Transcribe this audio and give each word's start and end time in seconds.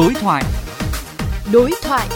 Đối 0.00 0.14
thoại. 0.14 0.44
Đối 1.52 1.72
thoại. 1.82 2.08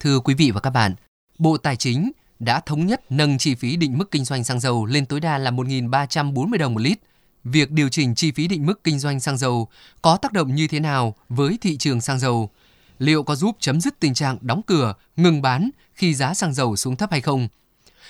Thưa 0.00 0.20
quý 0.20 0.34
vị 0.34 0.50
và 0.50 0.60
các 0.60 0.70
bạn, 0.70 0.94
Bộ 1.38 1.56
Tài 1.56 1.76
chính 1.76 2.12
đã 2.38 2.60
thống 2.60 2.86
nhất 2.86 3.02
nâng 3.10 3.38
chi 3.38 3.54
phí 3.54 3.76
định 3.76 3.98
mức 3.98 4.10
kinh 4.10 4.24
doanh 4.24 4.44
xăng 4.44 4.60
dầu 4.60 4.86
lên 4.86 5.06
tối 5.06 5.20
đa 5.20 5.38
là 5.38 5.50
1.340 5.50 6.58
đồng 6.58 6.74
một 6.74 6.80
lít. 6.80 6.98
Việc 7.44 7.70
điều 7.70 7.88
chỉnh 7.88 8.14
chi 8.14 8.32
phí 8.32 8.48
định 8.48 8.66
mức 8.66 8.84
kinh 8.84 8.98
doanh 8.98 9.20
xăng 9.20 9.38
dầu 9.38 9.68
có 10.02 10.16
tác 10.16 10.32
động 10.32 10.54
như 10.54 10.68
thế 10.68 10.80
nào 10.80 11.14
với 11.28 11.58
thị 11.60 11.76
trường 11.76 12.00
xăng 12.00 12.18
dầu? 12.18 12.50
Liệu 12.98 13.22
có 13.22 13.34
giúp 13.34 13.56
chấm 13.60 13.80
dứt 13.80 14.00
tình 14.00 14.14
trạng 14.14 14.38
đóng 14.40 14.62
cửa, 14.66 14.94
ngừng 15.16 15.42
bán 15.42 15.70
khi 15.94 16.14
giá 16.14 16.34
xăng 16.34 16.54
dầu 16.54 16.76
xuống 16.76 16.96
thấp 16.96 17.10
hay 17.10 17.20
không? 17.20 17.48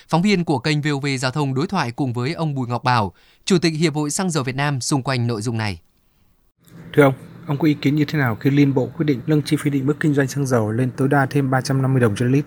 Phóng 0.08 0.22
viên 0.22 0.44
của 0.44 0.58
kênh 0.58 0.80
VOV 0.80 1.06
Giao 1.18 1.30
thông 1.30 1.54
đối 1.54 1.66
thoại 1.66 1.90
cùng 1.96 2.12
với 2.12 2.34
ông 2.34 2.54
Bùi 2.54 2.68
Ngọc 2.68 2.84
Bảo, 2.84 3.12
Chủ 3.44 3.56
tịch 3.62 3.72
Hiệp 3.80 3.94
hội 3.94 4.10
Xăng 4.10 4.30
dầu 4.30 4.44
Việt 4.44 4.56
Nam 4.56 4.80
xung 4.80 5.02
quanh 5.02 5.26
nội 5.26 5.42
dung 5.42 5.58
này. 5.58 5.80
Thưa 6.92 7.02
ông, 7.02 7.14
ông 7.46 7.56
có 7.56 7.66
ý 7.66 7.74
kiến 7.74 7.94
như 7.94 8.04
thế 8.08 8.18
nào 8.18 8.36
khi 8.40 8.50
Liên 8.50 8.74
Bộ 8.74 8.88
quyết 8.96 9.04
định 9.06 9.20
nâng 9.26 9.42
chi 9.42 9.56
phí 9.60 9.70
định 9.70 9.86
mức 9.86 9.94
kinh 10.00 10.14
doanh 10.14 10.26
xăng 10.26 10.46
dầu 10.46 10.70
lên 10.70 10.90
tối 10.96 11.08
đa 11.08 11.26
thêm 11.30 11.50
350 11.50 12.00
đồng 12.00 12.14
trên 12.16 12.32
lít? 12.32 12.44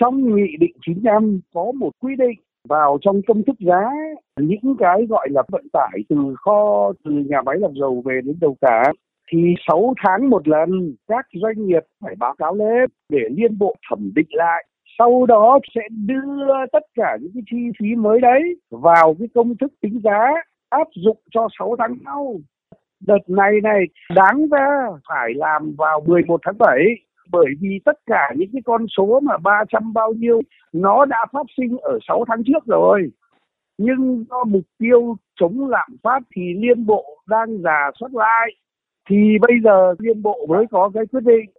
Trong 0.00 0.36
Nghị 0.36 0.56
định 0.60 0.76
95 0.86 1.40
có 1.54 1.72
một 1.72 1.90
quy 2.00 2.16
định 2.18 2.40
vào 2.68 2.98
trong 3.02 3.20
công 3.26 3.42
thức 3.44 3.56
giá 3.58 3.82
những 4.40 4.76
cái 4.78 5.06
gọi 5.08 5.28
là 5.30 5.42
vận 5.52 5.68
tải 5.72 5.98
từ 6.08 6.16
kho 6.38 6.92
từ 7.04 7.10
nhà 7.10 7.42
máy 7.42 7.56
lọc 7.58 7.72
dầu 7.80 8.02
về 8.06 8.20
đến 8.24 8.36
đầu 8.40 8.56
cả 8.60 8.92
thì 9.32 9.38
6 9.68 9.94
tháng 10.04 10.30
một 10.30 10.48
lần 10.48 10.94
các 11.08 11.26
doanh 11.42 11.66
nghiệp 11.66 11.82
phải 12.02 12.14
báo 12.18 12.34
cáo 12.38 12.54
lên 12.54 12.90
để 13.08 13.18
liên 13.30 13.58
bộ 13.58 13.76
thẩm 13.90 14.12
định 14.14 14.28
lại 14.30 14.66
sau 14.98 15.26
đó 15.26 15.58
sẽ 15.74 15.80
đưa 15.90 16.66
tất 16.72 16.82
cả 16.94 17.16
những 17.20 17.30
cái 17.34 17.42
chi 17.50 17.56
phí 17.78 17.94
mới 17.94 18.20
đấy 18.20 18.42
vào 18.70 19.16
cái 19.18 19.28
công 19.34 19.56
thức 19.56 19.72
tính 19.80 20.00
giá 20.04 20.18
áp 20.68 20.88
dụng 20.94 21.18
cho 21.30 21.48
6 21.58 21.76
tháng 21.78 21.96
sau. 22.04 22.36
Đợt 23.00 23.28
này 23.28 23.52
này, 23.62 23.84
đáng 24.14 24.48
ra 24.50 24.68
phải 25.08 25.34
làm 25.34 25.74
vào 25.78 26.00
11 26.06 26.40
tháng 26.44 26.58
7 26.58 26.78
bởi 27.30 27.46
vì 27.60 27.80
tất 27.84 27.98
cả 28.06 28.32
những 28.36 28.48
cái 28.52 28.62
con 28.64 28.86
số 28.96 29.20
mà 29.20 29.36
300 29.38 29.92
bao 29.92 30.12
nhiêu 30.12 30.40
nó 30.72 31.04
đã 31.04 31.26
phát 31.32 31.46
sinh 31.56 31.76
ở 31.78 31.98
6 32.08 32.24
tháng 32.28 32.42
trước 32.46 32.66
rồi. 32.66 33.10
Nhưng 33.78 34.24
do 34.30 34.44
mục 34.44 34.64
tiêu 34.78 35.16
chống 35.40 35.68
lạm 35.68 35.96
phát 36.02 36.22
thì 36.36 36.42
liên 36.54 36.86
bộ 36.86 37.04
đang 37.26 37.62
giả 37.62 37.90
soát 38.00 38.14
lại 38.14 38.50
thì 39.10 39.16
bây 39.40 39.56
giờ 39.64 39.94
liên 39.98 40.22
bộ 40.22 40.46
mới 40.48 40.66
có 40.70 40.90
cái 40.94 41.06
quyết 41.06 41.22
định 41.24 41.50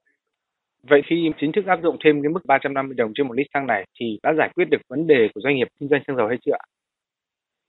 Vậy 0.83 1.01
khi 1.05 1.31
chính 1.39 1.51
thức 1.51 1.65
áp 1.65 1.79
dụng 1.83 1.97
thêm 2.03 2.21
cái 2.21 2.29
mức 2.29 2.45
350 2.45 2.95
đồng 2.95 3.11
trên 3.15 3.27
một 3.27 3.33
lít 3.33 3.47
xăng 3.53 3.67
này, 3.67 3.87
thì 3.99 4.19
đã 4.23 4.33
giải 4.37 4.49
quyết 4.55 4.65
được 4.69 4.81
vấn 4.89 5.07
đề 5.07 5.29
của 5.33 5.41
doanh 5.41 5.55
nghiệp 5.55 5.67
kinh 5.79 5.89
doanh 5.89 6.01
xăng 6.07 6.17
dầu 6.17 6.27
hay 6.27 6.37
chưa 6.45 6.51
ạ? 6.51 6.65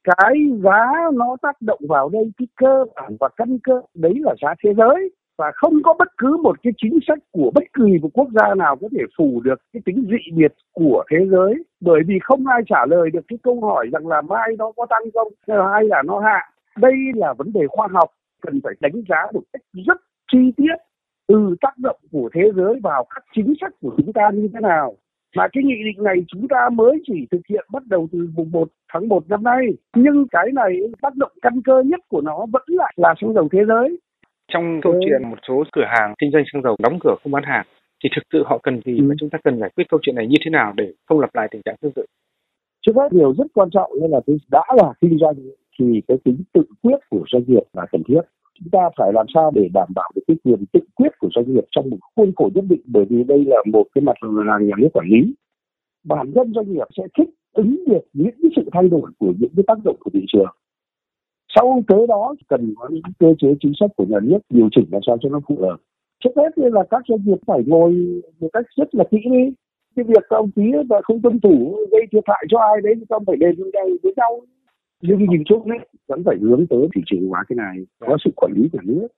Cái 0.04 0.34
giá 0.64 0.86
nó 1.14 1.36
tác 1.42 1.56
động 1.60 1.80
vào 1.88 2.08
đây, 2.08 2.30
cái 2.38 2.46
cơ 2.56 2.84
bản 2.96 3.16
và 3.20 3.28
căn 3.36 3.58
cơ, 3.62 3.82
đấy 3.94 4.14
là 4.16 4.34
giá 4.42 4.54
thế 4.64 4.74
giới. 4.74 5.10
Và 5.38 5.52
không 5.54 5.82
có 5.82 5.94
bất 5.98 6.08
cứ 6.18 6.36
một 6.42 6.62
cái 6.62 6.72
chính 6.76 6.98
sách 7.08 7.18
của 7.30 7.50
bất 7.54 7.64
kỳ 7.72 7.98
một 8.02 8.08
quốc 8.14 8.28
gia 8.34 8.54
nào 8.54 8.76
có 8.76 8.88
thể 8.96 9.02
phủ 9.18 9.40
được 9.44 9.60
cái 9.72 9.82
tính 9.84 10.06
dị 10.10 10.36
biệt 10.36 10.52
của 10.72 11.04
thế 11.10 11.16
giới. 11.30 11.54
Bởi 11.80 12.00
vì 12.06 12.18
không 12.22 12.46
ai 12.46 12.60
trả 12.66 12.86
lời 12.86 13.10
được 13.10 13.24
cái 13.28 13.38
câu 13.42 13.60
hỏi 13.60 13.88
rằng 13.92 14.06
là 14.06 14.22
mai 14.22 14.48
nó 14.58 14.72
có 14.76 14.86
tăng 14.90 15.02
không, 15.14 15.32
hay 15.72 15.84
là 15.84 16.02
nó 16.02 16.20
hạ. 16.20 16.40
Đây 16.76 16.94
là 17.14 17.32
vấn 17.32 17.52
đề 17.52 17.66
khoa 17.68 17.88
học, 17.92 18.10
cần 18.42 18.60
phải 18.64 18.74
đánh 18.80 19.02
giá 19.08 19.26
một 19.34 19.42
cách 19.52 19.62
rất 19.86 20.00
chi 20.32 20.38
tiết 20.56 20.76
từ 21.28 21.54
tác 21.60 21.78
động 21.78 21.96
của 22.12 22.30
thế 22.34 22.42
giới 22.56 22.80
vào 22.82 23.06
các 23.14 23.24
chính 23.36 23.54
sách 23.60 23.72
của 23.82 23.94
chúng 23.96 24.12
ta 24.12 24.30
như 24.34 24.48
thế 24.54 24.60
nào. 24.60 24.96
Mà 25.36 25.48
cái 25.52 25.64
nghị 25.64 25.74
định 25.84 26.04
này 26.04 26.16
chúng 26.28 26.48
ta 26.48 26.68
mới 26.72 27.02
chỉ 27.06 27.26
thực 27.30 27.40
hiện 27.48 27.66
bắt 27.72 27.82
đầu 27.86 28.08
từ 28.12 28.28
mùng 28.34 28.50
1 28.50 28.68
tháng 28.92 29.08
1 29.08 29.28
năm 29.28 29.42
nay. 29.42 29.66
Nhưng 29.96 30.26
cái 30.30 30.46
này 30.54 30.76
tác 31.02 31.16
động 31.16 31.32
căn 31.42 31.62
cơ 31.64 31.82
nhất 31.86 32.00
của 32.08 32.20
nó 32.20 32.46
vẫn 32.52 32.62
lại 32.66 32.94
là 32.96 33.14
xăng 33.20 33.34
dầu 33.34 33.48
thế 33.52 33.58
giới. 33.68 33.98
Trong 34.52 34.80
câu 34.82 34.94
chuyện 35.04 35.30
một 35.30 35.38
số 35.48 35.64
cửa 35.72 35.84
hàng 35.88 36.14
kinh 36.18 36.30
doanh 36.30 36.44
xăng 36.52 36.62
dầu 36.62 36.76
đóng 36.78 36.98
cửa 37.00 37.14
không 37.22 37.32
bán 37.32 37.44
hàng 37.44 37.66
thì 38.04 38.10
thực 38.16 38.22
sự 38.32 38.42
họ 38.46 38.58
cần 38.62 38.80
gì 38.84 38.98
ừ. 38.98 39.06
và 39.08 39.14
chúng 39.20 39.30
ta 39.30 39.38
cần 39.44 39.60
giải 39.60 39.70
quyết 39.76 39.84
câu 39.88 40.00
chuyện 40.02 40.14
này 40.16 40.26
như 40.26 40.36
thế 40.44 40.50
nào 40.50 40.72
để 40.76 40.92
không 41.06 41.20
lặp 41.20 41.34
lại 41.34 41.48
tình 41.50 41.62
trạng 41.64 41.76
tương 41.80 41.92
tự? 41.92 42.04
Trước 42.86 42.92
hết 42.96 43.08
điều 43.10 43.34
rất 43.34 43.46
quan 43.54 43.70
trọng 43.70 43.92
là 43.92 44.20
đã 44.50 44.64
là 44.76 44.92
kinh 45.00 45.18
doanh 45.18 45.34
thì 45.78 46.02
cái 46.08 46.18
tính 46.24 46.42
tự 46.52 46.62
quyết 46.82 46.98
của 47.10 47.24
doanh 47.32 47.42
nghiệp 47.46 47.62
là 47.72 47.86
cần 47.92 48.02
thiết 48.08 48.20
chúng 48.58 48.70
ta 48.70 48.90
phải 48.98 49.12
làm 49.12 49.26
sao 49.34 49.50
để 49.54 49.68
đảm 49.74 49.88
bảo 49.94 50.10
được 50.14 50.22
cái 50.26 50.36
quyền 50.44 50.64
tự 50.72 50.80
quyết 50.94 51.12
của 51.18 51.28
doanh 51.34 51.52
nghiệp 51.52 51.64
trong 51.70 51.90
một 51.90 51.98
khuôn 52.16 52.32
khổ 52.36 52.50
nhất 52.54 52.64
định, 52.68 52.80
bởi 52.86 53.04
vì 53.04 53.24
đây 53.24 53.44
là 53.44 53.56
một 53.72 53.86
cái 53.94 54.02
mặt 54.02 54.16
là 54.22 54.58
nhà 54.60 54.74
nước 54.78 54.88
quản 54.92 55.06
lý. 55.06 55.34
Bản 56.04 56.32
thân 56.34 56.52
doanh 56.54 56.72
nghiệp 56.72 56.86
sẽ 56.96 57.02
thích 57.18 57.28
ứng 57.52 57.84
được 57.86 58.02
những 58.12 58.34
cái 58.42 58.50
sự 58.56 58.62
thay 58.72 58.88
đổi 58.88 59.10
của 59.18 59.32
những 59.38 59.50
cái 59.56 59.64
tác 59.66 59.78
động 59.84 59.96
của 60.00 60.10
thị 60.14 60.24
trường. 60.28 60.52
Sau 61.56 61.82
tới 61.88 62.06
đó, 62.06 62.34
cần 62.48 62.74
có 62.76 62.88
những 62.90 63.02
cơ 63.18 63.34
chế 63.38 63.48
chính 63.60 63.72
sách 63.80 63.90
của 63.96 64.04
nhà 64.08 64.18
nước 64.22 64.38
điều 64.50 64.68
chỉnh 64.72 64.84
làm 64.92 65.02
sao 65.06 65.16
cho 65.20 65.28
nó 65.28 65.40
phù 65.48 65.56
hợp. 65.60 65.76
Trước 66.24 66.30
hết 66.36 66.58
là 66.58 66.84
các 66.90 67.02
doanh 67.08 67.24
nghiệp 67.24 67.38
phải 67.46 67.62
ngồi 67.66 68.22
một 68.40 68.48
cách 68.52 68.64
rất 68.76 68.94
là 68.94 69.04
kỹ 69.10 69.18
đi. 69.24 69.52
Cái 69.96 70.04
việc 70.04 70.24
các 70.30 70.36
ông 70.36 70.50
ký 70.50 70.72
và 70.88 71.00
không 71.04 71.22
tuân 71.22 71.40
thủ 71.40 71.76
gây 71.92 72.02
thiệt 72.12 72.24
hại 72.26 72.44
cho 72.48 72.58
ai 72.58 72.80
đấy 72.82 72.94
thì 72.96 73.04
các 73.08 73.16
ông 73.16 73.24
phải 73.24 73.36
đền 73.36 73.54
với 74.02 74.12
nhau 74.16 74.40
nhưng 75.00 75.18
nhìn 75.18 75.42
chung 75.44 75.70
ấy 75.70 75.78
vẫn 76.06 76.22
phải 76.24 76.36
hướng 76.40 76.66
tới 76.66 76.88
thị 76.94 77.02
trường 77.06 77.28
hóa 77.28 77.44
cái 77.48 77.56
này 77.56 77.86
có 77.98 78.16
sự 78.24 78.30
quản 78.36 78.52
lý 78.56 78.68
của 78.72 78.80
nước 78.82 79.08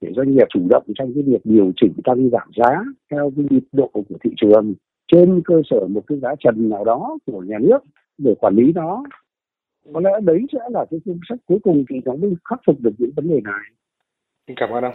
để 0.00 0.12
doanh 0.16 0.30
nghiệp 0.30 0.46
chủ 0.50 0.66
động 0.70 0.84
trong 0.94 1.14
cái 1.14 1.22
việc 1.22 1.40
điều 1.44 1.72
chỉnh 1.76 1.92
tăng 2.04 2.30
giảm 2.30 2.50
giá 2.56 2.84
theo 3.10 3.32
cái 3.36 3.46
nhịp 3.50 3.64
độ 3.72 3.90
của 3.92 4.18
thị 4.24 4.30
trường 4.36 4.74
trên 5.12 5.40
cơ 5.44 5.62
sở 5.70 5.86
một 5.88 6.02
cái 6.06 6.18
giá 6.18 6.34
trần 6.40 6.68
nào 6.68 6.84
đó 6.84 7.18
của 7.26 7.42
nhà 7.42 7.58
nước 7.60 7.78
để 8.18 8.34
quản 8.40 8.54
lý 8.54 8.72
nó 8.72 9.04
có 9.94 10.00
lẽ 10.00 10.10
đấy 10.22 10.46
sẽ 10.52 10.58
là 10.70 10.84
cái 10.90 11.00
phương 11.04 11.20
sách 11.28 11.38
cuối 11.46 11.58
cùng 11.62 11.84
thì 11.90 11.96
nó 12.04 12.16
mới 12.16 12.34
khắc 12.44 12.60
phục 12.66 12.80
được 12.80 12.92
những 12.98 13.10
vấn 13.16 13.28
đề 13.28 13.40
này. 13.44 13.62
Cảm 14.56 14.70
ơn 14.70 14.84
ông. 14.84 14.94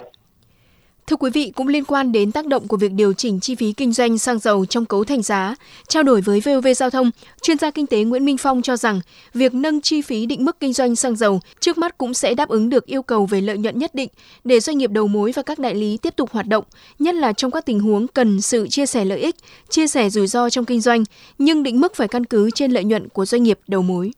Thưa 1.07 1.15
quý 1.15 1.29
vị, 1.33 1.51
cũng 1.55 1.67
liên 1.67 1.83
quan 1.85 2.11
đến 2.11 2.31
tác 2.31 2.45
động 2.45 2.67
của 2.67 2.77
việc 2.77 2.91
điều 2.91 3.13
chỉnh 3.13 3.39
chi 3.39 3.55
phí 3.55 3.73
kinh 3.73 3.93
doanh 3.93 4.17
xăng 4.17 4.39
dầu 4.39 4.65
trong 4.65 4.85
cấu 4.85 5.03
thành 5.03 5.21
giá, 5.21 5.55
trao 5.87 6.03
đổi 6.03 6.21
với 6.21 6.39
VOV 6.39 6.67
Giao 6.75 6.89
thông, 6.89 7.11
chuyên 7.41 7.57
gia 7.57 7.71
kinh 7.71 7.87
tế 7.87 8.03
Nguyễn 8.03 8.25
Minh 8.25 8.37
Phong 8.37 8.61
cho 8.61 8.77
rằng 8.77 8.99
việc 9.33 9.53
nâng 9.53 9.81
chi 9.81 10.01
phí 10.01 10.25
định 10.25 10.45
mức 10.45 10.59
kinh 10.59 10.73
doanh 10.73 10.95
xăng 10.95 11.15
dầu 11.15 11.39
trước 11.59 11.77
mắt 11.77 11.97
cũng 11.97 12.13
sẽ 12.13 12.33
đáp 12.33 12.49
ứng 12.49 12.69
được 12.69 12.85
yêu 12.85 13.01
cầu 13.01 13.25
về 13.25 13.41
lợi 13.41 13.57
nhuận 13.57 13.79
nhất 13.79 13.95
định 13.95 14.09
để 14.43 14.59
doanh 14.59 14.77
nghiệp 14.77 14.91
đầu 14.91 15.07
mối 15.07 15.31
và 15.35 15.41
các 15.41 15.59
đại 15.59 15.75
lý 15.75 15.97
tiếp 15.97 16.15
tục 16.15 16.29
hoạt 16.31 16.47
động, 16.47 16.63
nhất 16.99 17.15
là 17.15 17.33
trong 17.33 17.51
các 17.51 17.65
tình 17.65 17.79
huống 17.79 18.07
cần 18.07 18.41
sự 18.41 18.67
chia 18.67 18.85
sẻ 18.85 19.05
lợi 19.05 19.19
ích, 19.19 19.35
chia 19.69 19.87
sẻ 19.87 20.09
rủi 20.09 20.27
ro 20.27 20.49
trong 20.49 20.65
kinh 20.65 20.81
doanh, 20.81 21.03
nhưng 21.37 21.63
định 21.63 21.79
mức 21.79 21.95
phải 21.95 22.07
căn 22.07 22.25
cứ 22.25 22.49
trên 22.55 22.71
lợi 22.71 22.83
nhuận 22.83 23.09
của 23.09 23.25
doanh 23.25 23.43
nghiệp 23.43 23.59
đầu 23.67 23.81
mối. 23.81 24.11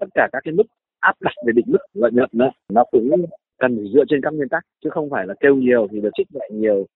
Tất 0.00 0.06
cả 0.14 0.28
các 0.32 0.40
cái 0.44 0.52
mức 0.52 0.64
áp 1.00 1.14
đặt 1.20 1.32
về 1.46 1.52
định 1.56 1.66
mức 1.68 1.78
lợi 1.92 2.10
nhuận 2.14 2.28
đó, 2.32 2.46
nó 2.68 2.84
cũng 2.90 3.10
cần 3.62 3.76
phải 3.76 3.86
dựa 3.94 4.04
trên 4.08 4.20
các 4.22 4.32
nguyên 4.34 4.48
tắc, 4.48 4.62
chứ 4.84 4.90
không 4.90 5.10
phải 5.10 5.26
là 5.26 5.34
kêu 5.40 5.54
nhiều 5.54 5.86
thì 5.90 6.00
được 6.00 6.10
trích 6.16 6.26
lại 6.32 6.48
nhiều. 6.52 6.86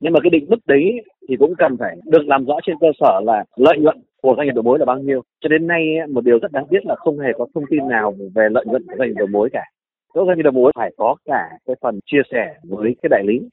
Nhưng 0.00 0.12
mà 0.12 0.20
cái 0.22 0.30
định 0.30 0.46
mức 0.48 0.62
đấy 0.66 0.84
thì 1.28 1.36
cũng 1.36 1.54
cần 1.58 1.76
phải 1.76 1.96
được 2.06 2.24
làm 2.26 2.44
rõ 2.44 2.56
trên 2.66 2.76
cơ 2.80 2.86
sở 3.00 3.20
là 3.24 3.44
lợi 3.56 3.76
nhuận 3.78 3.98
của 4.22 4.34
doanh 4.36 4.46
nghiệp 4.46 4.54
đầu 4.54 4.62
mối 4.62 4.78
là 4.78 4.84
bao 4.84 4.98
nhiêu. 4.98 5.22
Cho 5.40 5.48
đến 5.48 5.66
nay, 5.66 5.82
một 6.08 6.24
điều 6.24 6.38
rất 6.38 6.52
đáng 6.52 6.66
tiếc 6.70 6.86
là 6.86 6.94
không 6.96 7.18
hề 7.18 7.28
có 7.38 7.46
thông 7.54 7.64
tin 7.70 7.88
nào 7.88 8.14
về 8.34 8.48
lợi 8.50 8.64
nhuận 8.66 8.82
của 8.86 8.94
doanh 8.98 9.08
nghiệp 9.08 9.14
đầu 9.18 9.26
mối 9.26 9.48
cả. 9.52 9.64
Các 10.14 10.20
doanh 10.26 10.36
nghiệp 10.36 10.42
đầu 10.42 10.52
mối 10.52 10.72
phải 10.74 10.90
có 10.96 11.16
cả 11.24 11.50
cái 11.66 11.76
phần 11.82 12.00
chia 12.06 12.22
sẻ 12.32 12.54
với 12.62 12.96
cái 13.02 13.08
đại 13.10 13.22
lý, 13.26 13.48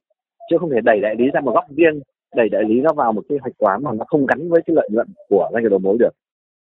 chứ 0.49 0.57
không 0.59 0.69
thể 0.69 0.81
đẩy 0.83 0.99
đại 0.99 1.15
lý 1.15 1.25
ra 1.33 1.41
một 1.41 1.51
góc 1.53 1.65
riêng, 1.77 1.99
đẩy 2.35 2.49
đại 2.49 2.63
lý 2.63 2.81
nó 2.81 2.93
vào 2.93 3.13
một 3.13 3.21
cái 3.29 3.37
hoạch 3.41 3.57
toán 3.59 3.83
mà 3.83 3.91
nó 3.93 4.05
không 4.07 4.25
gắn 4.25 4.49
với 4.49 4.61
cái 4.65 4.75
lợi 4.75 4.89
nhuận 4.91 5.07
của 5.29 5.49
doanh 5.51 5.63
nghiệp 5.63 5.69
đầu 5.69 5.79
mối 5.79 5.97
được. 5.99 6.11